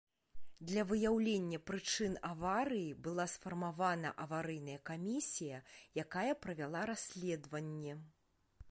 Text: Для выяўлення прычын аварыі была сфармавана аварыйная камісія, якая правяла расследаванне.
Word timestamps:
Для 0.69 0.83
выяўлення 0.91 1.59
прычын 1.71 2.15
аварыі 2.31 2.87
была 3.09 3.27
сфармавана 3.35 4.15
аварыйная 4.25 4.79
камісія, 4.93 5.61
якая 6.07 6.29
правяла 6.49 6.81
расследаванне. 6.95 7.93